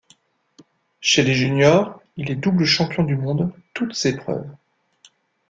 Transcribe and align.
Chez 0.99 1.21
les 1.21 1.35
juniors, 1.35 2.01
il 2.17 2.31
est 2.31 2.35
double 2.35 2.65
champion 2.65 3.03
du 3.03 3.15
monde 3.15 3.53
toutes 3.75 4.03
épreuves. 4.07 4.49